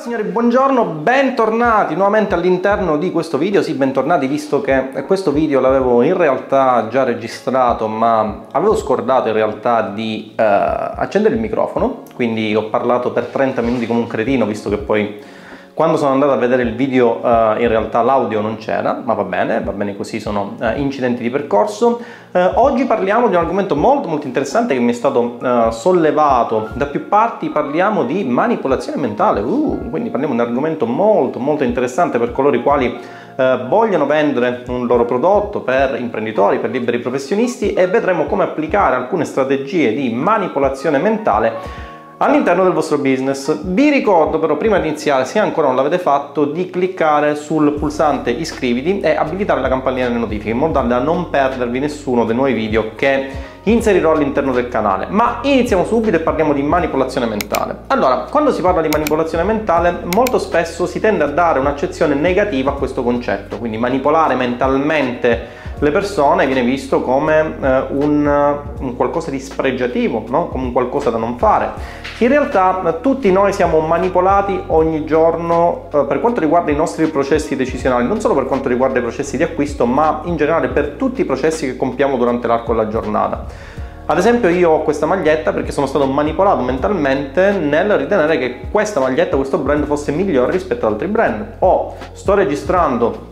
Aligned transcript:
Signori, 0.00 0.22
buongiorno, 0.22 0.82
bentornati 0.86 1.94
nuovamente 1.94 2.32
all'interno 2.32 2.96
di 2.96 3.10
questo 3.10 3.36
video, 3.36 3.60
sì 3.60 3.74
bentornati 3.74 4.26
visto 4.26 4.62
che 4.62 5.04
questo 5.04 5.30
video 5.30 5.60
l'avevo 5.60 6.00
in 6.00 6.16
realtà 6.16 6.88
già 6.88 7.04
registrato 7.04 7.86
ma 7.86 8.46
avevo 8.52 8.74
scordato 8.76 9.28
in 9.28 9.34
realtà 9.34 9.82
di 9.82 10.30
uh, 10.30 10.32
accendere 10.36 11.34
il 11.34 11.40
microfono, 11.42 12.04
quindi 12.14 12.54
ho 12.54 12.70
parlato 12.70 13.12
per 13.12 13.24
30 13.24 13.60
minuti 13.60 13.86
come 13.86 13.98
un 13.98 14.06
cretino 14.06 14.46
visto 14.46 14.70
che 14.70 14.78
poi 14.78 15.20
quando 15.80 15.96
sono 15.96 16.12
andato 16.12 16.32
a 16.32 16.36
vedere 16.36 16.62
il 16.62 16.74
video 16.74 17.20
uh, 17.22 17.58
in 17.58 17.66
realtà 17.66 18.02
l'audio 18.02 18.42
non 18.42 18.58
c'era, 18.58 19.00
ma 19.02 19.14
va 19.14 19.24
bene, 19.24 19.62
va 19.62 19.72
bene 19.72 19.96
così, 19.96 20.20
sono 20.20 20.56
uh, 20.60 20.78
incidenti 20.78 21.22
di 21.22 21.30
percorso. 21.30 22.02
Uh, 22.32 22.50
oggi 22.56 22.84
parliamo 22.84 23.28
di 23.28 23.34
un 23.34 23.40
argomento 23.40 23.74
molto 23.74 24.06
molto 24.06 24.26
interessante 24.26 24.74
che 24.74 24.80
mi 24.80 24.90
è 24.90 24.92
stato 24.92 25.38
sollevato 25.70 26.68
da 26.74 26.84
più 26.84 27.08
parti, 27.08 27.48
parliamo 27.48 28.04
di 28.04 28.24
manipolazione 28.24 29.00
mentale, 29.00 29.40
uh, 29.40 29.88
quindi 29.88 30.10
parliamo 30.10 30.34
di 30.34 30.40
un 30.40 30.46
argomento 30.46 30.84
molto 30.84 31.38
molto 31.38 31.64
interessante 31.64 32.18
per 32.18 32.32
coloro 32.32 32.56
i 32.56 32.62
quali 32.62 32.98
vogliono 33.68 34.04
vendere 34.04 34.64
un 34.66 34.86
loro 34.86 35.06
prodotto 35.06 35.62
per 35.62 35.98
imprenditori, 35.98 36.58
per 36.58 36.68
liberi 36.68 36.98
professionisti 36.98 37.72
e 37.72 37.86
vedremo 37.86 38.26
come 38.26 38.42
applicare 38.42 38.96
alcune 38.96 39.24
strategie 39.24 39.94
di 39.94 40.12
manipolazione 40.12 40.98
mentale 40.98 41.88
all'interno 42.22 42.64
del 42.64 42.72
vostro 42.72 42.98
business. 42.98 43.60
Vi 43.62 43.88
ricordo 43.88 44.38
però 44.38 44.56
prima 44.56 44.78
di 44.78 44.88
iniziare, 44.88 45.24
se 45.24 45.38
ancora 45.38 45.68
non 45.68 45.76
l'avete 45.76 45.98
fatto, 45.98 46.44
di 46.44 46.68
cliccare 46.68 47.34
sul 47.34 47.72
pulsante 47.72 48.30
iscriviti 48.30 49.00
e 49.00 49.16
abilitare 49.16 49.60
la 49.60 49.68
campanella 49.68 50.08
delle 50.08 50.20
notifiche 50.20 50.50
in 50.50 50.58
modo 50.58 50.80
da 50.82 50.98
non 50.98 51.30
perdervi 51.30 51.78
nessuno 51.78 52.26
dei 52.26 52.34
nuovi 52.34 52.52
video 52.52 52.94
che 52.94 53.48
inserirò 53.62 54.12
all'interno 54.12 54.52
del 54.52 54.68
canale. 54.68 55.06
Ma 55.08 55.38
iniziamo 55.42 55.86
subito 55.86 56.16
e 56.16 56.20
parliamo 56.20 56.52
di 56.52 56.62
manipolazione 56.62 57.24
mentale. 57.24 57.84
Allora, 57.86 58.26
quando 58.30 58.52
si 58.52 58.60
parla 58.60 58.82
di 58.82 58.88
manipolazione 58.88 59.44
mentale, 59.44 60.02
molto 60.14 60.38
spesso 60.38 60.86
si 60.86 61.00
tende 61.00 61.24
a 61.24 61.28
dare 61.28 61.58
un'accezione 61.58 62.14
negativa 62.14 62.72
a 62.72 62.74
questo 62.74 63.02
concetto, 63.02 63.56
quindi 63.56 63.78
manipolare 63.78 64.34
mentalmente 64.34 65.59
le 65.80 65.90
persone 65.90 66.44
viene 66.46 66.62
visto 66.62 67.00
come 67.00 67.56
eh, 67.58 67.84
un, 67.88 68.58
un, 68.80 68.96
qualcosa 68.96 69.30
di 69.30 69.40
spregiativo, 69.40 70.24
no? 70.28 70.48
come 70.48 70.64
un 70.64 70.72
qualcosa 70.72 71.08
da 71.08 71.16
non 71.16 71.38
fare. 71.38 71.70
In 72.18 72.28
realtà 72.28 72.82
eh, 72.86 73.00
tutti 73.00 73.32
noi 73.32 73.54
siamo 73.54 73.80
manipolati 73.80 74.62
ogni 74.66 75.06
giorno 75.06 75.88
eh, 75.92 76.04
per 76.04 76.20
quanto 76.20 76.40
riguarda 76.40 76.70
i 76.70 76.76
nostri 76.76 77.06
processi 77.06 77.56
decisionali, 77.56 78.06
non 78.06 78.20
solo 78.20 78.34
per 78.34 78.44
quanto 78.44 78.68
riguarda 78.68 78.98
i 78.98 79.02
processi 79.02 79.38
di 79.38 79.42
acquisto, 79.42 79.86
ma 79.86 80.20
in 80.24 80.36
generale 80.36 80.68
per 80.68 80.90
tutti 80.90 81.22
i 81.22 81.24
processi 81.24 81.64
che 81.64 81.76
compiamo 81.76 82.18
durante 82.18 82.46
l'arco 82.46 82.72
della 82.74 82.88
giornata. 82.88 83.78
Ad 84.04 84.18
esempio 84.18 84.48
io 84.48 84.70
ho 84.70 84.82
questa 84.82 85.06
maglietta 85.06 85.52
perché 85.52 85.72
sono 85.72 85.86
stato 85.86 86.04
manipolato 86.04 86.62
mentalmente 86.62 87.52
nel 87.52 87.96
ritenere 87.96 88.38
che 88.38 88.60
questa 88.70 88.98
maglietta, 88.98 89.36
questo 89.36 89.56
brand 89.58 89.86
fosse 89.86 90.10
migliore 90.12 90.50
rispetto 90.50 90.84
ad 90.84 90.92
altri 90.92 91.06
brand. 91.06 91.54
O 91.60 91.94
sto 92.12 92.34
registrando 92.34 93.29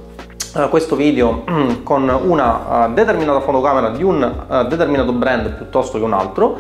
questo 0.70 0.96
video 0.96 1.44
con 1.82 2.08
una 2.08 2.86
uh, 2.86 2.92
determinata 2.92 3.41
fotocamera 3.41 3.91
di 3.91 4.02
un 4.02 4.22
uh, 4.22 4.66
determinato 4.66 5.12
brand 5.12 5.50
piuttosto 5.54 5.98
che 5.98 6.04
un 6.04 6.12
altro 6.12 6.58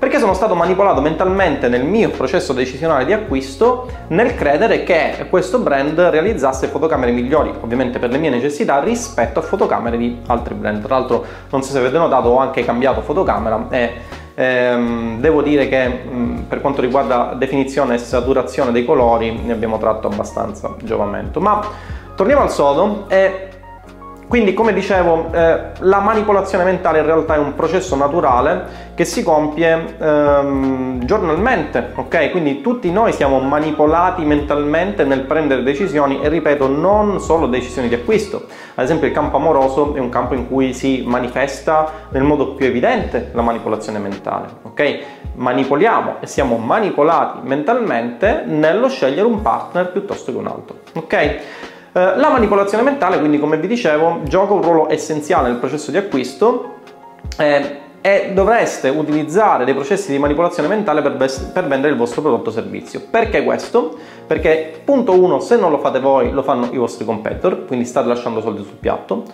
perché 0.00 0.18
sono 0.18 0.32
stato 0.32 0.54
manipolato 0.54 1.02
mentalmente 1.02 1.68
nel 1.68 1.84
mio 1.84 2.08
processo 2.08 2.54
decisionale 2.54 3.04
di 3.04 3.12
acquisto 3.12 3.86
nel 4.08 4.34
credere 4.34 4.82
che 4.82 5.26
questo 5.28 5.58
brand 5.58 6.00
realizzasse 6.00 6.68
fotocamere 6.68 7.12
migliori, 7.12 7.52
ovviamente 7.60 7.98
per 7.98 8.08
le 8.08 8.16
mie 8.16 8.30
necessità, 8.30 8.80
rispetto 8.80 9.40
a 9.40 9.42
fotocamere 9.42 9.98
di 9.98 10.18
altri 10.28 10.54
brand. 10.54 10.82
Tra 10.82 10.96
l'altro, 10.96 11.22
non 11.50 11.62
so 11.62 11.72
se 11.72 11.78
avete 11.78 11.98
notato, 11.98 12.30
ho 12.30 12.38
anche 12.38 12.64
cambiato 12.64 13.02
fotocamera 13.02 13.66
e 13.68 13.90
ehm, 14.36 15.20
devo 15.20 15.42
dire 15.42 15.68
che 15.68 15.86
mh, 15.86 16.44
per 16.48 16.62
quanto 16.62 16.80
riguarda 16.80 17.34
definizione 17.36 17.96
e 17.96 17.98
saturazione 17.98 18.72
dei 18.72 18.86
colori 18.86 19.38
ne 19.44 19.52
abbiamo 19.52 19.76
tratto 19.76 20.06
abbastanza 20.06 20.76
giovamento. 20.82 21.40
Ma 21.40 21.60
torniamo 22.14 22.42
al 22.42 22.50
sodo 22.50 23.04
e 23.08 23.50
quindi, 24.30 24.54
come 24.54 24.72
dicevo, 24.72 25.26
eh, 25.32 25.60
la 25.76 25.98
manipolazione 25.98 26.62
mentale 26.62 27.00
in 27.00 27.04
realtà 27.04 27.34
è 27.34 27.38
un 27.38 27.56
processo 27.56 27.96
naturale 27.96 28.90
che 28.94 29.04
si 29.04 29.24
compie 29.24 29.96
ehm, 29.98 31.04
giornalmente, 31.04 31.90
ok? 31.96 32.30
Quindi 32.30 32.60
tutti 32.60 32.92
noi 32.92 33.12
siamo 33.12 33.40
manipolati 33.40 34.24
mentalmente 34.24 35.02
nel 35.02 35.22
prendere 35.22 35.64
decisioni 35.64 36.20
e 36.22 36.28
ripeto, 36.28 36.68
non 36.68 37.18
solo 37.18 37.48
decisioni 37.48 37.88
di 37.88 37.94
acquisto. 37.96 38.44
Ad 38.76 38.84
esempio, 38.84 39.08
il 39.08 39.12
campo 39.12 39.36
amoroso 39.36 39.96
è 39.96 39.98
un 39.98 40.10
campo 40.10 40.34
in 40.34 40.46
cui 40.46 40.74
si 40.74 41.02
manifesta 41.04 41.90
nel 42.10 42.22
modo 42.22 42.54
più 42.54 42.66
evidente 42.66 43.30
la 43.32 43.42
manipolazione 43.42 43.98
mentale, 43.98 44.46
ok? 44.62 44.98
Manipoliamo 45.34 46.18
e 46.20 46.28
siamo 46.28 46.56
manipolati 46.56 47.40
mentalmente 47.42 48.44
nello 48.46 48.88
scegliere 48.88 49.26
un 49.26 49.42
partner 49.42 49.90
piuttosto 49.90 50.30
che 50.30 50.38
un 50.38 50.46
altro, 50.46 50.76
ok? 50.92 51.38
Eh, 51.92 52.16
la 52.16 52.28
manipolazione 52.30 52.84
mentale, 52.84 53.18
quindi 53.18 53.40
come 53.40 53.56
vi 53.56 53.66
dicevo, 53.66 54.20
gioca 54.22 54.52
un 54.52 54.62
ruolo 54.62 54.88
essenziale 54.88 55.48
nel 55.48 55.58
processo 55.58 55.90
di 55.90 55.96
acquisto 55.96 56.74
eh, 57.36 57.78
e 58.00 58.30
dovreste 58.32 58.88
utilizzare 58.90 59.64
dei 59.64 59.74
processi 59.74 60.12
di 60.12 60.18
manipolazione 60.18 60.68
mentale 60.68 61.02
per, 61.02 61.16
per 61.52 61.66
vendere 61.66 61.92
il 61.92 61.98
vostro 61.98 62.22
prodotto 62.22 62.50
o 62.50 62.52
servizio. 62.52 63.02
Perché 63.10 63.42
questo? 63.42 63.98
Perché 64.24 64.80
punto 64.84 65.20
1, 65.20 65.40
se 65.40 65.56
non 65.56 65.72
lo 65.72 65.78
fate 65.78 65.98
voi, 65.98 66.30
lo 66.30 66.44
fanno 66.44 66.68
i 66.70 66.76
vostri 66.76 67.04
competitor, 67.04 67.64
quindi 67.66 67.84
state 67.84 68.06
lasciando 68.06 68.40
soldi 68.40 68.62
sul 68.62 68.76
piatto. 68.76 69.24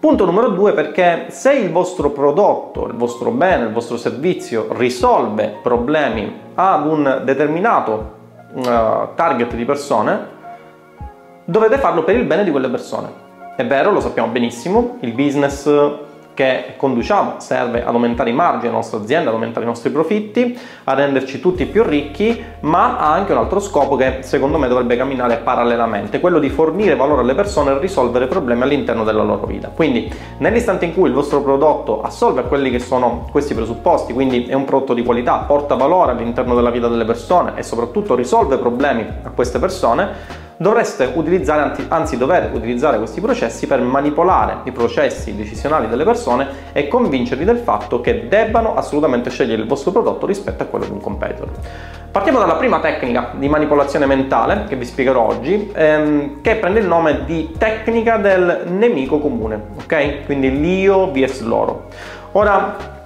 Punto 0.00 0.24
numero 0.24 0.48
2, 0.48 0.72
perché 0.72 1.26
se 1.28 1.52
il 1.52 1.70
vostro 1.70 2.10
prodotto, 2.10 2.86
il 2.86 2.94
vostro 2.94 3.30
bene, 3.32 3.64
il 3.64 3.72
vostro 3.72 3.98
servizio 3.98 4.68
risolve 4.70 5.56
problemi 5.62 6.40
ad 6.54 6.86
un 6.86 7.22
determinato 7.24 8.12
uh, 8.54 8.62
target 9.14 9.54
di 9.54 9.64
persone, 9.64 10.36
dovete 11.50 11.78
farlo 11.78 12.04
per 12.04 12.14
il 12.14 12.24
bene 12.24 12.44
di 12.44 12.50
quelle 12.50 12.68
persone. 12.68 13.08
È 13.56 13.64
vero, 13.64 13.90
lo 13.90 14.00
sappiamo 14.00 14.30
benissimo, 14.30 14.98
il 15.00 15.12
business 15.12 15.66
che 16.34 16.74
conduciamo 16.76 17.36
serve 17.38 17.82
ad 17.82 17.94
aumentare 17.94 18.28
i 18.28 18.34
margini 18.34 18.64
della 18.64 18.74
nostra 18.74 18.98
azienda, 18.98 19.30
ad 19.30 19.34
aumentare 19.34 19.64
i 19.64 19.68
nostri 19.68 19.90
profitti, 19.90 20.56
a 20.84 20.92
renderci 20.92 21.40
tutti 21.40 21.64
più 21.64 21.82
ricchi, 21.82 22.44
ma 22.60 22.98
ha 22.98 23.12
anche 23.12 23.32
un 23.32 23.38
altro 23.38 23.60
scopo 23.60 23.96
che 23.96 24.18
secondo 24.20 24.58
me 24.58 24.68
dovrebbe 24.68 24.94
camminare 24.96 25.38
parallelamente, 25.38 26.20
quello 26.20 26.38
di 26.38 26.50
fornire 26.50 26.94
valore 26.96 27.22
alle 27.22 27.34
persone 27.34 27.72
e 27.72 27.78
risolvere 27.78 28.26
problemi 28.26 28.62
all'interno 28.62 29.02
della 29.02 29.22
loro 29.22 29.46
vita. 29.46 29.68
Quindi 29.74 30.12
nell'istante 30.36 30.84
in 30.84 30.92
cui 30.92 31.08
il 31.08 31.14
vostro 31.14 31.40
prodotto 31.40 32.02
assolve 32.02 32.42
a 32.42 32.44
quelli 32.44 32.70
che 32.70 32.78
sono 32.78 33.26
questi 33.32 33.54
presupposti, 33.54 34.12
quindi 34.12 34.44
è 34.44 34.54
un 34.54 34.66
prodotto 34.66 34.92
di 34.92 35.02
qualità, 35.02 35.38
porta 35.38 35.76
valore 35.76 36.12
all'interno 36.12 36.54
della 36.54 36.70
vita 36.70 36.88
delle 36.88 37.06
persone 37.06 37.54
e 37.56 37.62
soprattutto 37.62 38.14
risolve 38.14 38.58
problemi 38.58 39.04
a 39.22 39.30
queste 39.30 39.58
persone, 39.58 40.46
dovreste 40.58 41.12
utilizzare, 41.14 41.72
anzi 41.88 42.16
dover 42.16 42.50
utilizzare 42.52 42.98
questi 42.98 43.20
processi 43.20 43.66
per 43.66 43.80
manipolare 43.80 44.58
i 44.64 44.72
processi 44.72 45.34
decisionali 45.34 45.88
delle 45.88 46.04
persone 46.04 46.46
e 46.72 46.88
convincerli 46.88 47.44
del 47.44 47.58
fatto 47.58 48.00
che 48.00 48.28
debbano 48.28 48.74
assolutamente 48.74 49.30
scegliere 49.30 49.62
il 49.62 49.68
vostro 49.68 49.92
prodotto 49.92 50.26
rispetto 50.26 50.64
a 50.64 50.66
quello 50.66 50.84
di 50.84 50.90
un 50.90 51.00
competitor. 51.00 51.48
Partiamo 52.10 52.38
dalla 52.38 52.56
prima 52.56 52.80
tecnica 52.80 53.30
di 53.36 53.48
manipolazione 53.48 54.06
mentale 54.06 54.64
che 54.68 54.76
vi 54.76 54.84
spiegherò 54.84 55.26
oggi, 55.28 55.70
ehm, 55.72 56.40
che 56.40 56.56
prende 56.56 56.80
il 56.80 56.86
nome 56.86 57.24
di 57.24 57.54
tecnica 57.56 58.16
del 58.16 58.64
nemico 58.66 59.20
comune, 59.20 59.60
ok? 59.82 60.24
Quindi 60.24 60.58
l'io 60.60 61.10
vs 61.12 61.42
loro. 61.42 61.86
Ora, 62.32 62.97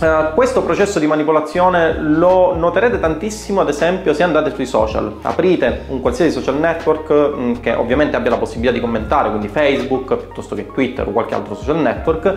Uh, 0.00 0.32
questo 0.32 0.62
processo 0.62 1.00
di 1.00 1.08
manipolazione 1.08 1.98
lo 1.98 2.54
noterete 2.54 3.00
tantissimo 3.00 3.62
ad 3.62 3.68
esempio 3.68 4.14
se 4.14 4.22
andate 4.22 4.54
sui 4.54 4.64
social, 4.64 5.12
aprite 5.22 5.86
un 5.88 6.00
qualsiasi 6.00 6.30
social 6.30 6.56
network 6.56 7.10
mh, 7.10 7.40
mm, 7.40 7.54
che 7.54 7.74
ovviamente 7.74 8.14
abbia 8.14 8.30
la 8.30 8.36
possibilità 8.36 8.72
di 8.72 8.80
commentare, 8.80 9.28
quindi 9.28 9.48
Facebook 9.48 10.14
piuttosto 10.14 10.54
che 10.54 10.66
Twitter 10.66 11.08
o 11.08 11.10
qualche 11.10 11.34
altro 11.34 11.56
social 11.56 11.78
network 11.78 12.36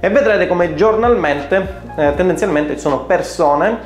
e 0.00 0.10
vedrete 0.10 0.48
come 0.48 0.74
giornalmente 0.74 1.80
eh, 1.96 2.12
tendenzialmente 2.16 2.74
ci 2.74 2.80
sono 2.80 3.04
persone 3.04 3.78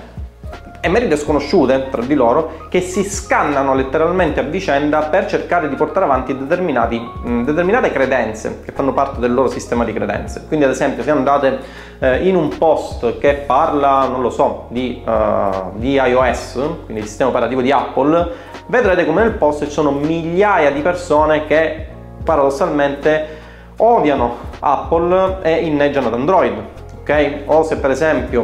emerite 0.81 1.17
sconosciute 1.17 1.89
tra 1.91 2.03
di 2.03 2.15
loro 2.15 2.67
che 2.69 2.81
si 2.81 3.05
scannano 3.05 3.75
letteralmente 3.75 4.41
a 4.41 4.43
vicenda 4.45 5.01
per 5.03 5.27
cercare 5.27 5.69
di 5.69 5.75
portare 5.75 6.07
avanti 6.07 6.33
mh, 6.33 7.45
determinate 7.45 7.93
credenze 7.93 8.63
che 8.65 8.73
fanno 8.73 8.93
parte 8.93 9.21
del 9.21 9.33
loro 9.33 9.49
sistema 9.49 9.85
di 9.85 9.93
credenze. 9.93 10.45
Quindi 10.47 10.65
ad 10.65 10.71
esempio 10.71 11.03
se 11.03 11.11
andate 11.11 11.59
eh, 11.99 12.27
in 12.27 12.37
un 12.37 12.57
post 12.57 13.19
che 13.19 13.35
parla, 13.47 14.07
non 14.07 14.23
lo 14.23 14.31
so, 14.31 14.67
di, 14.69 15.03
uh, 15.05 15.73
di 15.75 15.93
iOS, 15.95 16.53
quindi 16.85 17.03
il 17.03 17.09
sistema 17.09 17.31
operativo 17.31 17.61
di 17.61 17.71
Apple, 17.71 18.33
vedrete 18.67 19.05
come 19.05 19.23
nel 19.23 19.33
post 19.33 19.65
ci 19.65 19.71
sono 19.71 19.91
migliaia 19.91 20.71
di 20.71 20.81
persone 20.81 21.47
che 21.47 21.87
paradossalmente 22.25 23.39
odiano 23.77 24.37
Apple 24.61 25.39
e 25.43 25.65
inneggiano 25.65 26.07
ad 26.09 26.15
Android. 26.15 26.55
Ok? 27.01 27.43
O 27.47 27.63
se 27.63 27.77
per 27.77 27.91
esempio 27.91 28.43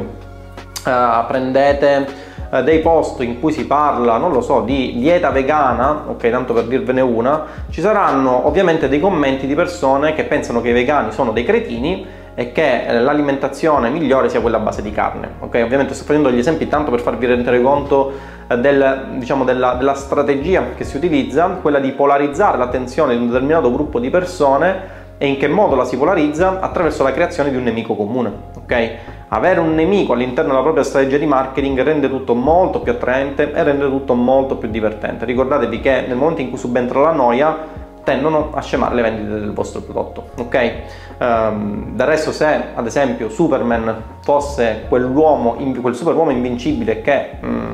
uh, 0.85 1.27
prendete 1.27 2.25
eh, 2.51 2.63
dei 2.63 2.81
post 2.81 3.21
in 3.21 3.41
cui 3.41 3.53
si 3.53 3.67
parla, 3.67 4.17
non 4.17 4.33
lo 4.33 4.41
so, 4.41 4.61
di 4.61 4.95
dieta 4.99 5.31
vegana, 5.31 6.05
ok, 6.09 6.31
tanto 6.31 6.53
per 6.53 6.65
dirvene 6.65 7.01
una, 7.01 7.45
ci 7.71 7.81
saranno 7.81 8.47
ovviamente 8.47 8.89
dei 8.89 9.01
commenti 9.01 9.47
di 9.47 9.55
persone 9.55 10.15
che 10.15 10.25
pensano 10.25 10.61
che 10.61 10.71
i 10.71 10.73
vegani 10.73 11.13
sono 11.13 11.33
dei 11.33 11.45
cretini 11.45 12.25
è 12.37 12.53
che 12.53 12.87
eh, 12.87 13.01
l'alimentazione 13.01 13.89
migliore 13.89 14.29
sia 14.29 14.43
quella 14.43 14.59
a 14.59 14.61
base 14.61 14.83
di 14.83 14.93
carne. 14.93 15.37
Okay? 15.41 15.63
Ovviamente 15.63 15.95
sto 15.95 16.05
facendo 16.05 16.29
degli 16.29 16.39
esempi 16.39 16.69
tanto 16.69 16.91
per 16.91 17.01
farvi 17.01 17.25
rendere 17.25 17.63
conto 17.63 18.13
eh, 18.47 18.59
del, 18.59 19.07
diciamo, 19.15 19.43
della, 19.43 19.73
della, 19.73 19.95
strategia 19.95 20.75
che 20.77 20.85
si 20.85 20.99
utilizza, 20.99 21.47
quella 21.63 21.79
di 21.79 21.93
polarizzare 21.93 22.59
l'attenzione 22.59 23.17
di 23.17 23.23
un 23.23 23.29
determinato 23.29 23.73
gruppo 23.73 23.99
di 23.99 24.11
persone 24.11 25.05
e 25.17 25.27
in 25.27 25.39
che 25.39 25.49
modo 25.49 25.77
la 25.77 25.87
si 25.87 25.97
polarizza? 25.97 26.61
Attraverso 26.61 27.03
la 27.03 27.13
creazione 27.13 27.51
di 27.51 27.57
un 27.57 27.63
nemico 27.63 27.97
comune. 27.97 28.31
Okay? 28.59 28.99
Avere 29.29 29.59
un 29.59 29.75
nemico 29.75 30.13
all'interno 30.13 30.51
della 30.51 30.63
propria 30.63 30.85
strategia 30.85 31.19
di 31.19 31.27
marketing 31.27 31.83
rende 31.83 32.09
tutto 32.09 32.35
molto 32.35 32.81
più 32.81 32.93
attraente 32.93 33.53
e 33.53 33.63
rende 33.63 33.89
tutto 33.89 34.15
molto 34.15 34.57
più 34.57 34.69
divertente. 34.69 35.25
Ricordatevi 35.25 35.81
che 35.81 36.05
nel 36.07 36.17
momento 36.17 36.43
in 36.43 36.51
cui 36.51 36.59
subentra 36.59 37.01
la 37.01 37.11
noia, 37.13 37.85
tendono 38.07 38.51
a 38.55 38.63
scemare 38.63 38.95
le 38.95 39.03
vendite 39.03 39.41
del 39.41 39.53
vostro 39.53 39.81
prodotto. 39.81 40.29
Ok? 40.39 40.75
Um, 41.19 41.97
del 41.97 42.07
resto, 42.07 42.31
se 42.31 42.63
ad 42.73 42.87
esempio 42.87 43.29
Superman 43.29 44.03
fosse 44.21 44.85
quell'uomo, 44.89 45.57
quel 45.81 45.95
superuomo 45.97 46.31
invincibile 46.31 47.01
che 47.01 47.31
um, 47.43 47.66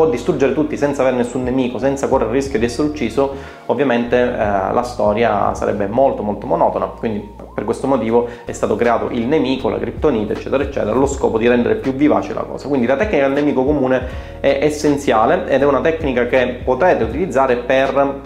può 0.00 0.08
distruggere 0.08 0.54
tutti 0.54 0.78
senza 0.78 1.02
avere 1.02 1.16
nessun 1.16 1.42
nemico, 1.42 1.76
senza 1.76 2.08
correre 2.08 2.30
il 2.30 2.36
rischio 2.36 2.58
di 2.58 2.64
essere 2.64 2.88
ucciso, 2.88 3.34
ovviamente 3.66 4.16
eh, 4.16 4.34
la 4.34 4.82
storia 4.82 5.52
sarebbe 5.52 5.86
molto 5.88 6.22
molto 6.22 6.46
monotona. 6.46 6.86
Quindi 6.86 7.28
per 7.54 7.64
questo 7.64 7.86
motivo 7.86 8.26
è 8.46 8.52
stato 8.52 8.76
creato 8.76 9.08
il 9.10 9.26
nemico, 9.26 9.68
la 9.68 9.78
criptonite, 9.78 10.32
eccetera, 10.32 10.62
eccetera, 10.62 10.92
allo 10.92 11.06
scopo 11.06 11.36
di 11.36 11.46
rendere 11.46 11.74
più 11.74 11.92
vivace 11.92 12.32
la 12.32 12.40
cosa. 12.40 12.66
Quindi 12.66 12.86
la 12.86 12.96
tecnica 12.96 13.26
del 13.26 13.34
nemico 13.34 13.62
comune 13.62 14.06
è 14.40 14.60
essenziale 14.62 15.46
ed 15.48 15.60
è 15.60 15.66
una 15.66 15.82
tecnica 15.82 16.26
che 16.26 16.62
potete 16.64 17.04
utilizzare 17.04 17.56
per 17.56 18.20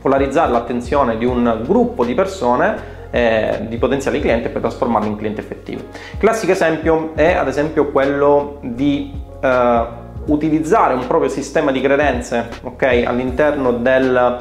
polarizzare 0.00 0.52
l'attenzione 0.52 1.18
di 1.18 1.24
un 1.24 1.62
gruppo 1.66 2.04
di 2.04 2.14
persone 2.14 2.96
eh, 3.10 3.66
di 3.68 3.76
potenziali 3.76 4.20
clienti 4.20 4.50
per 4.50 4.60
trasformarli 4.60 5.08
in 5.08 5.16
clienti 5.16 5.40
effettivi. 5.40 5.84
Classico 6.18 6.52
esempio 6.52 7.10
è 7.16 7.32
ad 7.32 7.48
esempio 7.48 7.90
quello 7.90 8.58
di 8.62 9.12
eh, 9.40 10.06
utilizzare 10.28 10.94
un 10.94 11.06
proprio 11.06 11.30
sistema 11.30 11.70
di 11.70 11.80
credenze 11.80 12.48
okay, 12.62 13.04
all'interno 13.04 13.72
del, 13.72 14.38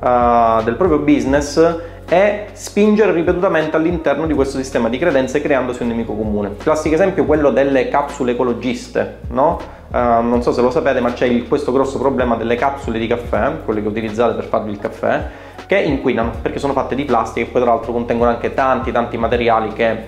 uh, 0.00 0.62
del 0.62 0.74
proprio 0.74 0.98
business 0.98 1.76
e 2.08 2.46
spingere 2.52 3.12
ripetutamente 3.12 3.76
all'interno 3.76 4.26
di 4.26 4.34
questo 4.34 4.58
sistema 4.58 4.88
di 4.88 4.98
credenze 4.98 5.40
creandosi 5.40 5.82
un 5.82 5.88
nemico 5.88 6.14
comune. 6.14 6.56
Classico 6.56 6.94
esempio 6.94 7.22
è 7.22 7.26
quello 7.26 7.50
delle 7.50 7.88
capsule 7.88 8.32
ecologiste, 8.32 9.20
no? 9.30 9.58
uh, 9.90 9.96
non 9.96 10.42
so 10.42 10.52
se 10.52 10.60
lo 10.60 10.70
sapete, 10.70 11.00
ma 11.00 11.12
c'è 11.12 11.26
il, 11.26 11.48
questo 11.48 11.72
grosso 11.72 11.98
problema 11.98 12.36
delle 12.36 12.56
capsule 12.56 12.98
di 12.98 13.06
caffè, 13.06 13.52
quelle 13.64 13.80
che 13.80 13.88
utilizzate 13.88 14.34
per 14.34 14.44
farvi 14.44 14.70
il 14.70 14.78
caffè, 14.78 15.22
che 15.66 15.78
inquinano 15.78 16.32
perché 16.42 16.58
sono 16.58 16.74
fatte 16.74 16.94
di 16.94 17.04
plastica 17.04 17.46
e 17.46 17.50
poi 17.50 17.62
tra 17.62 17.70
l'altro 17.70 17.92
contengono 17.92 18.30
anche 18.30 18.52
tanti 18.52 18.92
tanti 18.92 19.16
materiali 19.16 19.72
che 19.72 20.04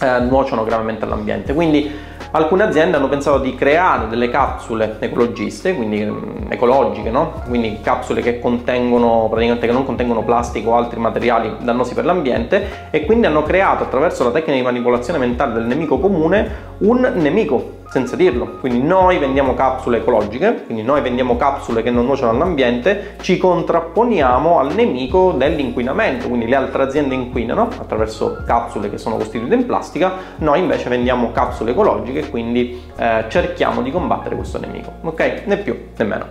eh, 0.00 0.18
nuociono 0.20 0.64
gravemente 0.64 1.04
all'ambiente. 1.04 1.54
Quindi 1.54 1.90
alcune 2.32 2.62
aziende 2.64 2.96
hanno 2.96 3.08
pensato 3.08 3.38
di 3.38 3.54
creare 3.54 4.08
delle 4.08 4.28
capsule 4.28 4.96
ecologiste, 4.98 5.74
quindi 5.74 6.02
um, 6.02 6.46
ecologiche, 6.48 7.10
no? 7.10 7.42
quindi 7.46 7.80
capsule 7.82 8.20
che 8.20 8.38
contengono 8.38 9.26
praticamente 9.28 9.66
che 9.66 9.72
non 9.72 9.84
contengono 9.84 10.22
plastica 10.22 10.68
o 10.68 10.76
altri 10.76 11.00
materiali 11.00 11.56
dannosi 11.60 11.94
per 11.94 12.04
l'ambiente 12.04 12.88
e 12.90 13.04
quindi 13.04 13.26
hanno 13.26 13.42
creato 13.42 13.84
attraverso 13.84 14.24
la 14.24 14.30
tecnica 14.30 14.58
di 14.58 14.64
manipolazione 14.64 15.18
mentale 15.18 15.54
del 15.54 15.64
nemico 15.64 15.98
comune 15.98 16.74
un 16.78 17.12
nemico 17.14 17.84
senza 17.88 18.16
dirlo. 18.16 18.56
Quindi 18.60 18.82
noi 18.82 19.18
vendiamo 19.18 19.54
capsule 19.54 19.98
ecologiche, 19.98 20.64
quindi 20.64 20.82
noi 20.82 21.00
vendiamo 21.00 21.36
capsule 21.36 21.82
che 21.82 21.90
non 21.90 22.04
nuociono 22.04 22.32
all'ambiente, 22.32 23.16
ci 23.20 23.38
contrapponiamo 23.38 24.58
al 24.58 24.74
nemico 24.74 25.32
dell'inquinamento, 25.32 26.28
quindi 26.28 26.46
le 26.46 26.56
altre 26.56 26.82
aziende 26.82 27.14
inquinano 27.14 27.68
attraverso 27.78 28.42
capsule 28.46 28.90
che 28.90 28.98
sono 28.98 29.16
costituite 29.16 29.54
in 29.54 29.66
plastica, 29.66 30.12
noi 30.38 30.60
invece 30.60 30.88
vendiamo 30.88 31.32
capsule 31.32 31.70
ecologiche 31.70 32.28
quindi 32.30 32.82
eh, 32.96 33.24
cerchiamo 33.28 33.82
di 33.82 33.90
combattere 33.90 34.36
questo 34.36 34.58
nemico. 34.58 34.92
Ok? 35.02 35.42
Né 35.46 35.56
più 35.58 35.76
né 35.96 36.04
meno. 36.04 36.26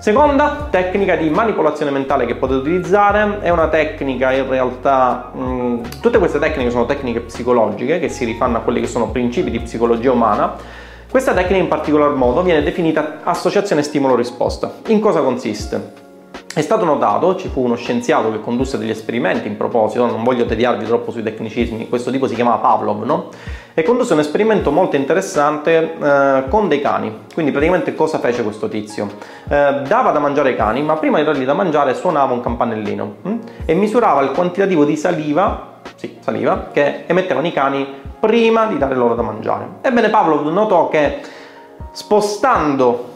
Seconda 0.00 0.68
tecnica 0.70 1.14
di 1.14 1.28
manipolazione 1.28 1.90
mentale 1.90 2.24
che 2.24 2.34
potete 2.34 2.60
utilizzare 2.60 3.40
è 3.40 3.50
una 3.50 3.68
tecnica 3.68 4.32
in 4.32 4.48
realtà, 4.48 5.30
mh, 5.34 6.00
tutte 6.00 6.18
queste 6.18 6.38
tecniche 6.38 6.70
sono 6.70 6.86
tecniche 6.86 7.20
psicologiche 7.20 7.98
che 7.98 8.08
si 8.08 8.24
rifanno 8.24 8.56
a 8.56 8.60
quelli 8.60 8.80
che 8.80 8.86
sono 8.86 9.10
principi 9.10 9.50
di 9.50 9.60
psicologia 9.60 10.10
umana. 10.10 10.54
Questa 11.10 11.34
tecnica 11.34 11.60
in 11.60 11.66
particolar 11.66 12.10
modo 12.10 12.40
viene 12.40 12.62
definita 12.62 13.22
associazione 13.24 13.82
stimolo-risposta. 13.82 14.74
In 14.86 15.00
cosa 15.00 15.22
consiste? 15.22 15.98
È 16.54 16.60
stato 16.60 16.84
notato, 16.84 17.34
ci 17.34 17.48
fu 17.48 17.64
uno 17.64 17.74
scienziato 17.74 18.30
che 18.30 18.40
condusse 18.40 18.78
degli 18.78 18.90
esperimenti 18.90 19.48
in 19.48 19.56
proposito, 19.56 20.06
non 20.06 20.22
voglio 20.22 20.46
tediarvi 20.46 20.84
troppo 20.84 21.10
sui 21.10 21.24
tecnicismi, 21.24 21.88
questo 21.88 22.12
tipo 22.12 22.28
si 22.28 22.36
chiamava 22.36 22.58
Pavlov, 22.58 23.02
no? 23.02 23.28
E 23.74 23.82
condusse 23.82 24.12
un 24.12 24.20
esperimento 24.20 24.70
molto 24.70 24.94
interessante 24.94 25.96
eh, 26.00 26.44
con 26.48 26.68
dei 26.68 26.80
cani. 26.80 27.12
Quindi 27.34 27.50
praticamente 27.50 27.92
cosa 27.96 28.20
fece 28.20 28.44
questo 28.44 28.68
tizio? 28.68 29.08
Eh, 29.48 29.82
dava 29.88 30.12
da 30.12 30.20
mangiare 30.20 30.50
ai 30.50 30.56
cani, 30.56 30.80
ma 30.80 30.94
prima 30.94 31.18
di 31.18 31.24
dargli 31.24 31.44
da 31.44 31.54
mangiare 31.54 31.92
suonava 31.94 32.32
un 32.32 32.40
campanellino 32.40 33.14
hm? 33.22 33.38
e 33.64 33.74
misurava 33.74 34.20
il 34.20 34.30
quantitativo 34.30 34.84
di 34.84 34.96
saliva, 34.96 35.80
sì, 35.96 36.18
saliva, 36.20 36.68
che 36.72 37.02
emettevano 37.06 37.48
i 37.48 37.52
cani 37.52 37.98
prima 38.20 38.66
di 38.66 38.78
dare 38.78 38.94
loro 38.94 39.14
da 39.14 39.22
mangiare. 39.22 39.66
Ebbene 39.80 40.10
Pavlov 40.10 40.46
notò 40.46 40.88
che 40.88 41.20
spostando 41.92 43.08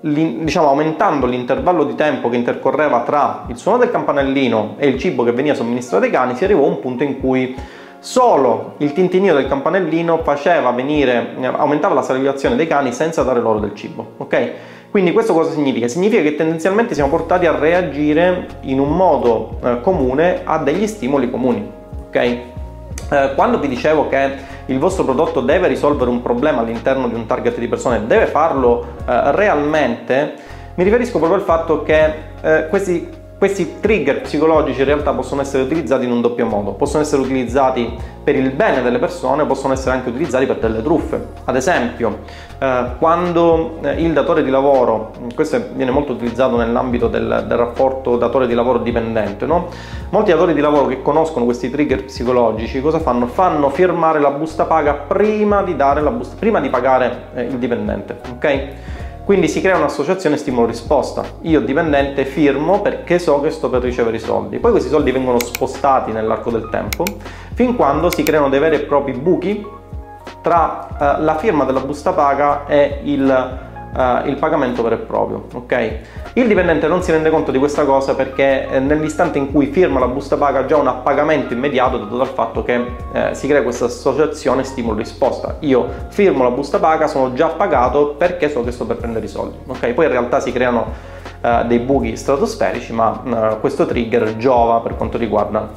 diciamo, 0.00 0.68
aumentando 0.68 1.26
l'intervallo 1.26 1.84
di 1.84 1.94
tempo 1.94 2.28
che 2.28 2.36
intercorreva 2.36 3.00
tra 3.00 3.44
il 3.48 3.56
suono 3.56 3.78
del 3.78 3.90
campanellino 3.90 4.76
e 4.78 4.86
il 4.86 4.98
cibo 4.98 5.24
che 5.24 5.32
veniva 5.32 5.54
somministrato 5.54 6.04
ai 6.04 6.10
cani, 6.10 6.34
si 6.36 6.44
arrivò 6.44 6.64
a 6.64 6.68
un 6.68 6.80
punto 6.80 7.02
in 7.02 7.20
cui 7.20 7.54
solo 7.98 8.74
il 8.78 8.92
tintinio 8.92 9.34
del 9.34 9.46
campanellino 9.46 10.18
faceva 10.22 10.70
venire, 10.70 11.34
aumentava 11.42 11.94
la 11.94 12.02
salivazione 12.02 12.56
dei 12.56 12.66
cani 12.66 12.92
senza 12.92 13.22
dare 13.22 13.40
loro 13.40 13.58
del 13.58 13.74
cibo. 13.74 14.12
Ok? 14.18 14.52
Quindi 14.90 15.12
questo 15.12 15.34
cosa 15.34 15.52
significa? 15.52 15.86
Significa 15.86 16.22
che 16.22 16.34
tendenzialmente 16.34 16.94
siamo 16.94 17.10
portati 17.10 17.46
a 17.46 17.56
reagire 17.56 18.46
in 18.62 18.80
un 18.80 18.96
modo 18.96 19.58
eh, 19.62 19.80
comune 19.82 20.40
a 20.44 20.58
degli 20.58 20.86
stimoli 20.86 21.30
comuni. 21.30 21.70
Ok? 22.08 22.49
Eh, 23.10 23.32
quando 23.34 23.58
vi 23.58 23.66
dicevo 23.66 24.08
che 24.08 24.36
il 24.66 24.78
vostro 24.78 25.04
prodotto 25.04 25.40
deve 25.40 25.66
risolvere 25.66 26.10
un 26.10 26.22
problema 26.22 26.60
all'interno 26.60 27.08
di 27.08 27.14
un 27.14 27.26
target 27.26 27.58
di 27.58 27.66
persone, 27.66 28.06
deve 28.06 28.26
farlo 28.26 28.94
eh, 29.06 29.32
realmente, 29.32 30.34
mi 30.74 30.84
riferisco 30.84 31.18
proprio 31.18 31.38
al 31.38 31.44
fatto 31.44 31.82
che 31.82 32.14
eh, 32.40 32.68
questi, 32.68 33.08
questi 33.40 33.80
trigger 33.80 34.20
psicologici 34.20 34.80
in 34.80 34.84
realtà 34.84 35.14
possono 35.14 35.40
essere 35.40 35.62
utilizzati 35.62 36.04
in 36.04 36.10
un 36.10 36.20
doppio 36.20 36.44
modo, 36.44 36.72
possono 36.72 37.02
essere 37.02 37.22
utilizzati 37.22 37.90
per 38.22 38.36
il 38.36 38.50
bene 38.50 38.82
delle 38.82 38.98
persone, 38.98 39.46
possono 39.46 39.72
essere 39.72 39.92
anche 39.92 40.10
utilizzati 40.10 40.44
per 40.44 40.58
delle 40.58 40.82
truffe. 40.82 41.28
Ad 41.44 41.56
esempio, 41.56 42.18
eh, 42.58 42.84
quando 42.98 43.78
eh, 43.80 43.92
il 43.92 44.12
datore 44.12 44.42
di 44.42 44.50
lavoro, 44.50 45.12
questo 45.34 45.58
viene 45.72 45.90
molto 45.90 46.12
utilizzato 46.12 46.58
nell'ambito 46.58 47.08
del, 47.08 47.46
del 47.48 47.56
rapporto 47.56 48.18
datore 48.18 48.46
di 48.46 48.52
lavoro 48.52 48.80
dipendente, 48.80 49.46
no? 49.46 49.68
molti 50.10 50.32
datori 50.32 50.52
di 50.52 50.60
lavoro 50.60 50.88
che 50.88 51.00
conoscono 51.00 51.46
questi 51.46 51.70
trigger 51.70 52.04
psicologici 52.04 52.82
cosa 52.82 52.98
fanno? 52.98 53.26
Fanno 53.26 53.70
firmare 53.70 54.20
la 54.20 54.32
busta 54.32 54.66
paga 54.66 54.92
prima 54.92 55.62
di, 55.62 55.74
busta, 55.74 56.36
prima 56.38 56.60
di 56.60 56.68
pagare 56.68 57.28
eh, 57.32 57.44
il 57.44 57.56
dipendente. 57.56 58.20
ok? 58.34 58.68
Quindi 59.30 59.46
si 59.46 59.60
crea 59.60 59.76
un'associazione 59.76 60.36
stimolo-risposta. 60.36 61.22
Io 61.42 61.60
dipendente 61.60 62.24
firmo 62.24 62.80
perché 62.80 63.20
so 63.20 63.40
che 63.40 63.50
sto 63.50 63.70
per 63.70 63.80
ricevere 63.80 64.16
i 64.16 64.18
soldi. 64.18 64.58
Poi 64.58 64.72
questi 64.72 64.88
soldi 64.88 65.12
vengono 65.12 65.38
spostati 65.38 66.10
nell'arco 66.10 66.50
del 66.50 66.68
tempo, 66.68 67.04
fin 67.54 67.76
quando 67.76 68.10
si 68.10 68.24
creano 68.24 68.48
dei 68.48 68.58
veri 68.58 68.74
e 68.74 68.80
propri 68.80 69.12
buchi 69.12 69.64
tra 70.42 70.88
uh, 70.90 71.22
la 71.22 71.36
firma 71.36 71.62
della 71.62 71.78
busta 71.78 72.10
paga 72.10 72.66
e 72.66 73.02
il 73.04 73.69
uh, 73.94 74.26
il 74.28 74.36
pagamento 74.36 74.82
vero 74.82 74.94
e 74.96 74.98
proprio. 74.98 75.46
ok? 75.54 75.98
Il 76.34 76.46
dipendente 76.46 76.86
non 76.86 77.02
si 77.02 77.10
rende 77.10 77.30
conto 77.30 77.50
di 77.50 77.58
questa 77.58 77.84
cosa 77.84 78.14
perché 78.14 78.68
eh, 78.68 78.78
nell'istante 78.78 79.38
in 79.38 79.50
cui 79.50 79.66
firma 79.66 79.98
la 79.98 80.06
busta 80.06 80.36
paga 80.36 80.64
già 80.66 80.76
un 80.76 80.86
appagamento 80.86 81.52
immediato 81.52 81.98
dato 81.98 82.16
dal 82.16 82.28
fatto 82.28 82.62
che 82.62 82.84
eh, 83.12 83.34
si 83.34 83.46
crea 83.46 83.62
questa 83.62 83.86
associazione 83.86 84.64
stimolo-risposta. 84.64 85.56
Io 85.60 85.86
firmo 86.08 86.42
la 86.42 86.50
busta 86.50 86.78
paga, 86.78 87.06
sono 87.06 87.32
già 87.32 87.48
pagato 87.48 88.14
perché 88.16 88.48
so 88.48 88.62
che 88.64 88.70
sto 88.70 88.86
per 88.86 88.96
prendere 88.96 89.26
i 89.26 89.28
soldi. 89.28 89.56
ok? 89.66 89.88
Poi 89.92 90.04
in 90.04 90.10
realtà 90.10 90.40
si 90.40 90.52
creano 90.52 91.18
Uh, 91.42 91.66
dei 91.66 91.78
buchi 91.78 92.16
stratosferici, 92.18 92.92
ma 92.92 93.22
uh, 93.24 93.60
questo 93.60 93.86
trigger 93.86 94.36
giova 94.36 94.80
per 94.80 94.94
quanto 94.94 95.16
riguarda 95.16 95.70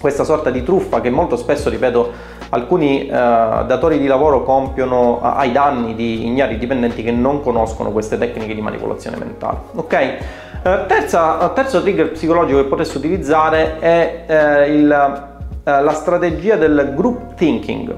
questa 0.00 0.24
sorta 0.24 0.50
di 0.50 0.62
truffa 0.62 1.00
che 1.00 1.10
molto 1.10 1.36
spesso, 1.36 1.70
ripeto, 1.70 2.12
alcuni 2.50 3.06
eh, 3.06 3.08
datori 3.08 3.98
di 3.98 4.06
lavoro 4.06 4.42
compiono 4.42 5.20
ai 5.20 5.52
danni 5.52 5.94
di 5.94 6.26
ignari 6.26 6.58
dipendenti 6.58 7.02
che 7.02 7.12
non 7.12 7.42
conoscono 7.42 7.90
queste 7.90 8.18
tecniche 8.18 8.54
di 8.54 8.60
manipolazione 8.60 9.16
mentale. 9.16 9.58
Ok? 9.74 9.92
Eh, 9.92 10.18
terza, 10.62 11.48
terzo 11.54 11.80
trigger 11.80 12.10
psicologico 12.10 12.60
che 12.60 12.68
potreste 12.68 12.98
utilizzare 12.98 13.78
è 13.78 14.24
eh, 14.26 14.74
il, 14.74 14.90
eh, 15.64 15.82
la 15.82 15.92
strategia 15.92 16.56
del 16.56 16.92
group 16.94 17.34
thinking. 17.34 17.94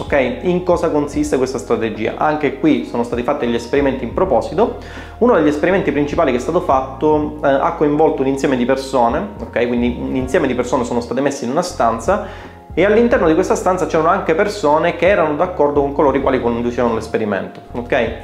Ok? 0.00 0.38
In 0.42 0.62
cosa 0.64 0.90
consiste 0.90 1.36
questa 1.36 1.58
strategia? 1.58 2.14
Anche 2.16 2.58
qui 2.58 2.86
sono 2.86 3.02
stati 3.02 3.22
fatti 3.22 3.44
degli 3.44 3.54
esperimenti 3.54 4.02
in 4.04 4.14
proposito. 4.14 4.78
Uno 5.18 5.34
degli 5.34 5.48
esperimenti 5.48 5.92
principali 5.92 6.30
che 6.30 6.38
è 6.38 6.40
stato 6.40 6.62
fatto 6.62 7.36
eh, 7.44 7.48
ha 7.48 7.72
coinvolto 7.74 8.22
un 8.22 8.28
insieme 8.28 8.56
di 8.56 8.64
persone, 8.64 9.28
ok? 9.40 9.66
Quindi 9.66 9.98
un 10.00 10.16
insieme 10.16 10.46
di 10.46 10.54
persone 10.54 10.84
sono 10.84 11.00
state 11.00 11.20
messe 11.20 11.44
in 11.44 11.50
una 11.50 11.62
stanza 11.62 12.26
e 12.72 12.84
all'interno 12.84 13.26
di 13.26 13.34
questa 13.34 13.54
stanza 13.56 13.86
c'erano 13.86 14.08
anche 14.08 14.34
persone 14.34 14.96
che 14.96 15.06
erano 15.06 15.34
d'accordo 15.34 15.80
con 15.80 15.92
coloro 15.92 16.16
i 16.16 16.22
quali 16.22 16.40
conducevano 16.40 16.94
l'esperimento. 16.94 17.60
Okay? 17.72 18.16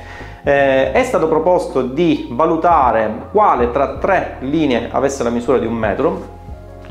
Eh, 0.45 0.93
è 0.93 1.05
stato 1.05 1.29
proposto 1.29 1.83
di 1.83 2.29
valutare 2.31 3.29
quale 3.33 3.71
tra 3.71 3.99
tre 3.99 4.37
linee 4.41 4.89
avesse 4.91 5.23
la 5.23 5.31
misura 5.31 5.59
di 5.59 5.67
un 5.67 5.75
metro 5.75 6.35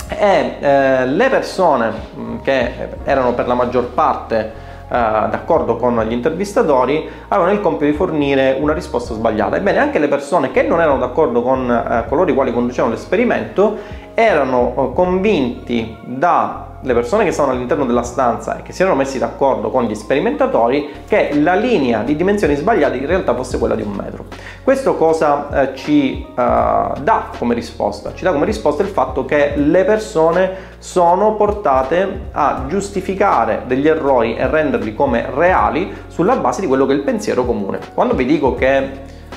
e 0.10 0.58
eh, 0.60 1.06
le 1.08 1.30
persone 1.30 1.92
mm, 2.16 2.38
che 2.42 2.72
erano 3.04 3.34
per 3.34 3.48
la 3.48 3.56
maggior 3.56 3.86
parte 3.86 4.65
d'accordo 4.88 5.76
con 5.78 6.00
gli 6.08 6.12
intervistatori, 6.12 7.08
avevano 7.28 7.54
il 7.54 7.62
compito 7.62 7.86
di 7.86 7.94
fornire 7.94 8.58
una 8.60 8.74
risposta 8.74 9.14
sbagliata. 9.14 9.58
Ebbene, 9.58 9.80
anche 9.80 10.00
le 10.00 10.08
persone 10.08 10.52
che 10.52 10.64
non 10.64 10.82
erano 10.82 11.00
d'accordo 11.00 11.42
con 11.42 11.70
uh, 11.70 12.08
coloro 12.08 12.30
i 12.30 12.34
quali 12.34 12.54
conducevano 12.54 12.94
l'esperimento 12.94 13.78
erano 14.14 14.74
uh, 14.76 14.94
convinti 14.94 15.98
da 16.04 16.74
le 16.82 16.94
persone 16.94 17.24
che 17.24 17.32
stavano 17.32 17.56
all'interno 17.56 17.86
della 17.86 18.04
stanza 18.04 18.60
e 18.60 18.62
che 18.62 18.72
si 18.72 18.82
erano 18.82 18.98
messi 18.98 19.18
d'accordo 19.18 19.70
con 19.72 19.86
gli 19.86 19.96
sperimentatori 19.96 20.92
che 21.08 21.32
la 21.34 21.56
linea 21.56 22.04
di 22.04 22.16
dimensioni 22.16 22.56
sbagliate 22.56 22.98
in 22.98 23.08
realtà 23.08 23.34
fosse 23.34 23.58
quella 23.58 23.76
di 23.76 23.82
un 23.82 23.92
metro. 23.92 24.26
Questo 24.66 24.96
cosa 24.96 25.62
eh, 25.62 25.76
ci 25.76 26.26
eh, 26.28 26.34
dà 26.34 27.30
come 27.38 27.54
risposta? 27.54 28.16
Ci 28.16 28.24
dà 28.24 28.32
come 28.32 28.46
risposta 28.46 28.82
il 28.82 28.90
fatto 28.90 29.24
che 29.24 29.54
le 29.58 29.84
persone 29.84 30.54
sono 30.80 31.36
portate 31.36 32.30
a 32.32 32.66
giustificare 32.68 33.66
degli 33.68 33.88
errori 33.88 34.36
e 34.36 34.48
renderli 34.48 34.96
come 34.96 35.30
reali 35.32 35.94
sulla 36.08 36.38
base 36.38 36.62
di 36.62 36.68
quello 36.68 36.88
che 36.88 36.94
è 36.94 36.96
il 36.96 37.04
pensiero 37.04 37.46
comune. 37.46 37.78
Quando 37.94 38.16
vi 38.16 38.26
dico 38.26 38.56
che 38.56 38.90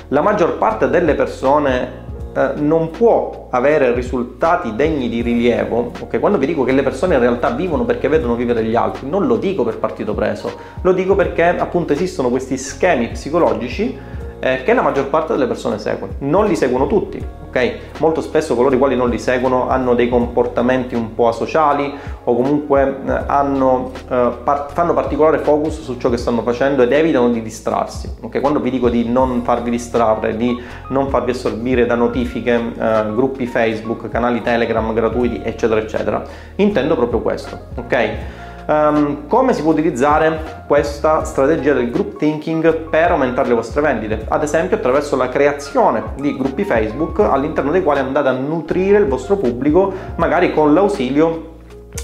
la 0.08 0.22
maggior 0.22 0.56
parte 0.56 0.88
delle 0.88 1.14
persone 1.14 2.06
eh, 2.34 2.52
non 2.54 2.88
può 2.88 3.48
avere 3.50 3.92
risultati 3.92 4.74
degni 4.74 5.10
di 5.10 5.20
rilievo, 5.20 5.92
ok? 6.00 6.20
Quando 6.20 6.38
vi 6.38 6.46
dico 6.46 6.64
che 6.64 6.72
le 6.72 6.82
persone 6.82 7.16
in 7.16 7.20
realtà 7.20 7.50
vivono 7.50 7.84
perché 7.84 8.08
vedono 8.08 8.34
vivere 8.34 8.64
gli 8.64 8.74
altri, 8.74 9.06
non 9.06 9.26
lo 9.26 9.36
dico 9.36 9.62
per 9.62 9.76
partito 9.76 10.14
preso, 10.14 10.50
lo 10.80 10.92
dico 10.94 11.14
perché 11.14 11.48
appunto 11.48 11.92
esistono 11.92 12.30
questi 12.30 12.56
schemi 12.56 13.08
psicologici 13.08 14.16
eh, 14.40 14.62
che 14.62 14.72
la 14.72 14.82
maggior 14.82 15.08
parte 15.08 15.32
delle 15.32 15.46
persone 15.46 15.78
segue. 15.78 16.16
Non 16.20 16.46
li 16.46 16.54
seguono 16.54 16.86
tutti, 16.86 17.24
ok? 17.48 17.98
Molto 17.98 18.20
spesso 18.20 18.54
coloro 18.54 18.74
i 18.74 18.78
quali 18.78 18.96
non 18.96 19.08
li 19.08 19.18
seguono 19.18 19.68
hanno 19.68 19.94
dei 19.94 20.08
comportamenti 20.08 20.94
un 20.94 21.14
po' 21.14 21.28
asociali 21.28 21.92
o 22.24 22.34
comunque 22.34 23.00
eh, 23.06 23.22
hanno, 23.26 23.90
eh, 24.08 24.30
par- 24.44 24.70
fanno 24.72 24.94
particolare 24.94 25.38
focus 25.38 25.82
su 25.82 25.96
ciò 25.98 26.08
che 26.08 26.16
stanno 26.16 26.42
facendo 26.42 26.82
ed 26.82 26.92
evitano 26.92 27.30
di 27.30 27.42
distrarsi, 27.42 28.10
ok? 28.20 28.40
Quando 28.40 28.60
vi 28.60 28.70
dico 28.70 28.88
di 28.88 29.08
non 29.08 29.42
farvi 29.42 29.70
distrarre, 29.70 30.36
di 30.36 30.60
non 30.88 31.08
farvi 31.08 31.32
assorbire 31.32 31.86
da 31.86 31.94
notifiche, 31.94 32.54
eh, 32.78 33.04
gruppi 33.14 33.46
Facebook, 33.46 34.08
canali 34.08 34.42
Telegram 34.42 34.92
gratuiti, 34.92 35.40
eccetera, 35.42 35.80
eccetera, 35.80 36.22
intendo 36.56 36.94
proprio 36.94 37.20
questo, 37.20 37.58
ok? 37.76 38.46
Um, 38.68 39.26
come 39.28 39.54
si 39.54 39.62
può 39.62 39.72
utilizzare 39.72 40.64
questa 40.66 41.24
strategia 41.24 41.72
del 41.72 41.90
group 41.90 42.18
thinking 42.18 42.70
per 42.90 43.12
aumentare 43.12 43.48
le 43.48 43.54
vostre 43.54 43.80
vendite? 43.80 44.26
Ad 44.28 44.42
esempio 44.42 44.76
attraverso 44.76 45.16
la 45.16 45.30
creazione 45.30 46.12
di 46.20 46.36
gruppi 46.36 46.64
Facebook 46.64 47.20
all'interno 47.20 47.70
dei 47.70 47.82
quali 47.82 48.00
andate 48.00 48.28
a 48.28 48.32
nutrire 48.32 48.98
il 48.98 49.06
vostro 49.06 49.38
pubblico, 49.38 49.90
magari 50.16 50.52
con 50.52 50.74
l'ausilio 50.74 51.52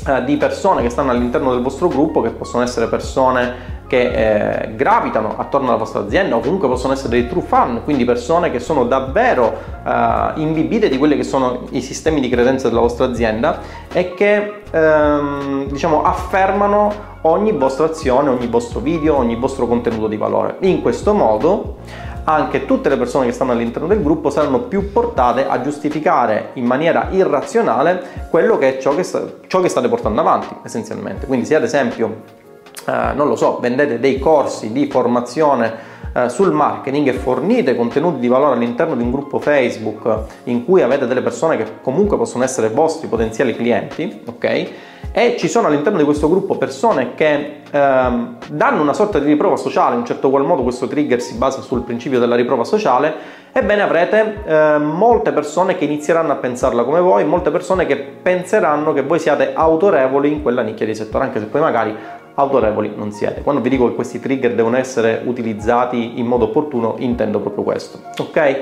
uh, 0.07 0.25
di 0.25 0.39
persone 0.39 0.81
che 0.81 0.89
stanno 0.89 1.11
all'interno 1.11 1.53
del 1.53 1.63
vostro 1.63 1.89
gruppo, 1.89 2.23
che 2.23 2.31
possono 2.31 2.63
essere 2.63 2.87
persone 2.87 3.74
che 3.95 4.65
eh, 4.65 4.75
gravitano 4.75 5.35
attorno 5.37 5.69
alla 5.69 5.77
vostra 5.77 6.01
azienda 6.01 6.35
o 6.35 6.41
comunque 6.41 6.67
possono 6.67 6.93
essere 6.93 7.11
dei 7.11 7.29
true 7.29 7.43
fan, 7.43 7.83
quindi 7.85 8.05
persone 8.05 8.51
che 8.51 8.59
sono 8.59 8.85
davvero 8.85 9.57
eh, 9.87 10.33
imbibite 10.41 10.89
di 10.89 10.99
quelli 10.99 11.17
che 11.17 11.23
sono 11.23 11.61
i 11.71 11.81
sistemi 11.81 12.21
di 12.21 12.29
credenza 12.29 12.69
della 12.69 12.81
vostra 12.81 13.05
azienda 13.05 13.61
e 13.93 14.15
che 14.15 14.63
ehm, 14.69 15.69
diciamo 15.69 16.03
affermano 16.03 17.13
ogni 17.23 17.53
vostra 17.53 17.87
azione, 17.87 18.31
ogni 18.31 18.49
vostro 18.49 18.81
video, 18.81 19.17
ogni 19.17 19.37
vostro 19.37 19.69
contenuto 19.69 20.09
di 20.09 20.17
valore. 20.17 20.57
In 20.61 20.83
questo 20.83 21.15
modo 21.15 21.77
anche 22.25 22.65
tutte 22.65 22.89
le 22.89 22.97
persone 22.97 23.27
che 23.27 23.33
stanno 23.33 23.53
all'interno 23.53 23.87
del 23.87 24.03
gruppo 24.03 24.31
saranno 24.31 24.61
più 24.61 24.91
portate 24.91 25.47
a 25.47 25.61
giustificare 25.61 26.51
in 26.55 26.65
maniera 26.65 27.09
irrazionale 27.11 28.27
quello 28.31 28.59
che 28.59 28.77
è 28.77 28.81
ciò 28.81 28.95
che, 28.95 29.03
sta, 29.05 29.23
ciò 29.47 29.61
che 29.61 29.69
state 29.69 29.89
portando 29.89 30.21
avanti 30.21 30.49
essenzialmente. 30.65 31.27
Quindi 31.27 31.47
se 31.47 31.55
ad 31.55 31.63
esempio 31.63 32.43
non 32.87 33.29
lo 33.29 33.37
so, 33.37 33.59
vendete 33.61 33.99
dei 33.99 34.19
corsi 34.19 34.73
di 34.73 34.87
formazione 34.87 35.93
eh, 36.15 36.29
sul 36.29 36.53
marketing 36.53 37.09
e 37.09 37.13
fornite 37.15 37.75
contenuti 37.75 38.21
di 38.21 38.29
valore 38.29 38.55
all'interno 38.55 38.95
di 38.95 39.03
un 39.03 39.11
gruppo 39.11 39.41
Facebook 39.41 40.27
in 40.45 40.65
cui 40.65 40.81
avete 40.81 41.09
delle 41.09 41.23
persone 41.23 41.57
che 41.57 41.67
comunque 41.83 42.17
possono 42.17 42.45
essere 42.45 42.69
vostri 42.69 43.09
potenziali 43.09 43.55
clienti, 43.57 44.23
ok? 44.25 44.71
E 45.11 45.37
ci 45.37 45.49
sono 45.49 45.67
all'interno 45.67 45.99
di 45.99 46.05
questo 46.05 46.29
gruppo 46.29 46.57
persone 46.57 47.15
che 47.15 47.63
ehm, 47.71 48.37
danno 48.49 48.83
una 48.83 48.93
sorta 48.93 49.19
di 49.19 49.27
riprova 49.27 49.57
sociale, 49.57 49.95
in 49.95 50.01
un 50.01 50.07
certo 50.07 50.31
qual 50.31 50.45
modo 50.45 50.63
questo 50.63 50.87
trigger 50.87 51.21
si 51.21 51.35
basa 51.35 51.63
sul 51.63 51.83
principio 51.83 52.21
della 52.21 52.37
riprova 52.37 52.65
sociale, 52.65 53.13
ebbene 53.53 53.83
avrete 53.83 54.43
eh, 54.45 54.79
molte 54.79 55.33
persone 55.33 55.77
che 55.77 55.85
inizieranno 55.85 56.33
a 56.33 56.37
pensarla 56.37 56.85
come 56.85 57.01
voi, 57.01 57.25
molte 57.25 57.51
persone 57.51 57.87
che 57.87 57.97
penseranno 57.97 58.93
che 58.93 59.03
voi 59.03 59.19
siate 59.19 59.53
autorevoli 59.53 60.31
in 60.31 60.43
quella 60.43 60.63
nicchia 60.63 60.87
di 60.87 60.95
settore, 60.95 61.25
anche 61.25 61.41
se 61.41 61.47
poi 61.47 61.61
magari 61.61 61.97
autorevoli 62.35 62.93
non 62.97 63.13
siete. 63.13 63.43
Quando 63.43 63.61
vi 63.61 63.69
dico 63.69 63.89
che 63.89 63.95
questi 63.95 64.21
trigger 64.21 64.55
devono 64.55 64.77
essere 64.77 65.23
utilizzati 65.25 66.19
in 66.19 66.27
modo 66.27 66.47
opportuno, 66.47 66.97
intendo 66.99 67.41
proprio 67.41 67.65
questo. 67.65 68.01
Ok? 68.19 68.59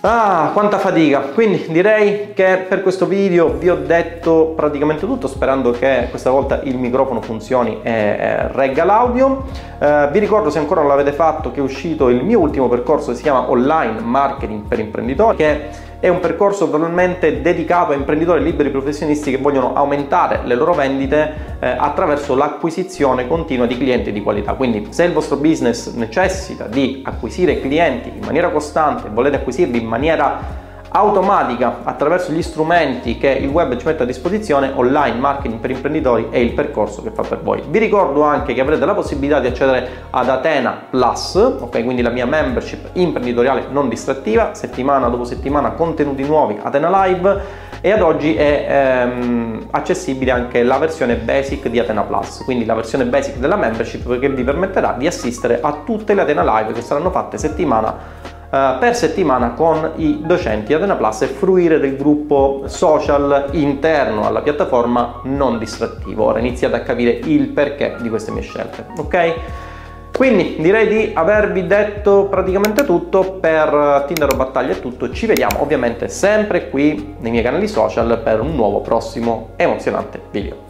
Ah, 0.00 0.50
quanta 0.52 0.78
fatica! 0.78 1.20
Quindi 1.20 1.66
direi 1.68 2.32
che 2.32 2.64
per 2.68 2.82
questo 2.82 3.06
video 3.06 3.54
vi 3.54 3.68
ho 3.68 3.76
detto 3.76 4.52
praticamente 4.54 5.04
tutto, 5.04 5.26
sperando 5.26 5.72
che 5.72 6.06
questa 6.10 6.30
volta 6.30 6.60
il 6.62 6.76
microfono 6.76 7.20
funzioni 7.20 7.80
e 7.82 8.46
regga 8.52 8.84
l'audio. 8.84 9.44
Eh, 9.80 10.08
vi 10.12 10.18
ricordo, 10.20 10.50
se 10.50 10.58
ancora 10.58 10.80
non 10.80 10.90
l'avete 10.90 11.12
fatto, 11.12 11.50
che 11.50 11.58
è 11.58 11.62
uscito 11.62 12.08
il 12.08 12.22
mio 12.22 12.38
ultimo 12.38 12.68
percorso 12.68 13.10
che 13.10 13.16
si 13.16 13.22
chiama 13.22 13.50
Online 13.50 14.00
Marketing 14.00 14.68
per 14.68 14.78
imprenditori, 14.78 15.36
che 15.36 15.60
è 15.98 16.08
un 16.08 16.20
percorso 16.20 16.68
totalmente 16.68 17.40
dedicato 17.40 17.92
a 17.92 17.94
imprenditori 17.94 18.42
liberi 18.42 18.70
professionisti 18.70 19.30
che 19.30 19.38
vogliono 19.38 19.74
aumentare 19.74 20.40
le 20.44 20.54
loro 20.54 20.74
vendite 20.74 21.56
eh, 21.58 21.68
attraverso 21.68 22.34
l'acquisizione 22.34 23.26
continua 23.26 23.66
di 23.66 23.76
clienti 23.76 24.12
di 24.12 24.22
qualità. 24.22 24.54
Quindi 24.54 24.88
se 24.90 25.04
il 25.04 25.12
vostro 25.12 25.36
business 25.36 25.92
necessita 25.94 26.66
di 26.66 27.02
acquisire 27.04 27.60
clienti 27.60 28.10
in 28.14 28.24
maniera 28.24 28.50
costante, 28.50 29.08
volete 29.08 29.36
acquisirli 29.36 29.80
in 29.80 29.86
maniera 29.86 30.64
automatica 30.98 31.80
attraverso 31.82 32.32
gli 32.32 32.40
strumenti 32.40 33.18
che 33.18 33.28
il 33.28 33.48
web 33.48 33.76
ci 33.76 33.84
mette 33.84 34.04
a 34.04 34.06
disposizione, 34.06 34.72
online 34.74 35.18
marketing 35.18 35.60
per 35.60 35.70
imprenditori 35.70 36.28
è 36.30 36.38
il 36.38 36.52
percorso 36.52 37.02
che 37.02 37.10
fa 37.10 37.22
per 37.22 37.42
voi. 37.42 37.62
Vi 37.68 37.78
ricordo 37.78 38.22
anche 38.22 38.54
che 38.54 38.62
avrete 38.62 38.86
la 38.86 38.94
possibilità 38.94 39.38
di 39.38 39.48
accedere 39.48 40.04
ad 40.08 40.28
Atena 40.30 40.84
Plus, 40.88 41.34
ok, 41.34 41.84
quindi 41.84 42.00
la 42.00 42.08
mia 42.08 42.24
membership 42.24 42.88
imprenditoriale 42.94 43.66
non 43.70 43.90
distrattiva, 43.90 44.54
settimana 44.54 45.08
dopo 45.08 45.24
settimana 45.24 45.72
contenuti 45.72 46.22
nuovi, 46.22 46.58
Atena 46.62 47.04
Live 47.04 47.64
e 47.82 47.92
ad 47.92 48.00
oggi 48.00 48.34
è 48.34 48.66
ehm, 48.66 49.66
accessibile 49.72 50.30
anche 50.30 50.62
la 50.62 50.78
versione 50.78 51.16
basic 51.16 51.68
di 51.68 51.78
Atena 51.78 52.04
Plus, 52.04 52.42
quindi 52.44 52.64
la 52.64 52.74
versione 52.74 53.04
basic 53.04 53.36
della 53.36 53.56
membership 53.56 54.18
che 54.18 54.30
vi 54.30 54.42
permetterà 54.42 54.94
di 54.96 55.06
assistere 55.06 55.60
a 55.60 55.82
tutte 55.84 56.14
le 56.14 56.22
Atena 56.22 56.42
Live 56.42 56.72
che 56.72 56.80
saranno 56.80 57.10
fatte 57.10 57.36
settimana 57.36 58.24
Uh, 58.25 58.25
per 58.48 58.94
settimana 58.94 59.50
con 59.50 59.92
i 59.96 60.22
docenti 60.24 60.72
Atena 60.72 60.94
Plus 60.94 61.22
e 61.22 61.26
fruire 61.26 61.78
del 61.78 61.96
gruppo 61.96 62.62
social 62.66 63.48
interno 63.52 64.26
alla 64.26 64.40
piattaforma 64.40 65.20
non 65.24 65.58
distrattivo. 65.58 66.24
Ora 66.24 66.38
iniziate 66.38 66.76
a 66.76 66.80
capire 66.80 67.20
il 67.24 67.48
perché 67.48 67.96
di 68.00 68.08
queste 68.08 68.30
mie 68.30 68.42
scelte, 68.42 68.86
ok? 68.96 69.34
Quindi 70.16 70.56
direi 70.58 70.88
di 70.88 71.10
avervi 71.12 71.66
detto 71.66 72.24
praticamente 72.30 72.86
tutto 72.86 73.32
per 73.32 74.04
Tinder 74.06 74.32
o 74.32 74.36
Battaglia 74.36 74.72
è 74.72 74.80
tutto. 74.80 75.10
Ci 75.10 75.26
vediamo 75.26 75.60
ovviamente 75.60 76.08
sempre 76.08 76.70
qui 76.70 77.16
nei 77.18 77.30
miei 77.30 77.42
canali 77.42 77.68
social 77.68 78.18
per 78.24 78.40
un 78.40 78.54
nuovo 78.54 78.80
prossimo 78.80 79.50
emozionante 79.56 80.20
video. 80.30 80.65